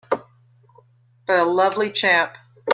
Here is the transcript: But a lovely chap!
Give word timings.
But 1.27 1.39
a 1.41 1.45
lovely 1.45 1.91
chap! 1.91 2.35